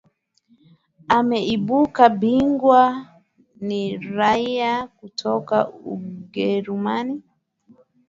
[1.07, 3.07] ameibuka bingwa
[3.67, 7.21] ni raia kutoka ugerumani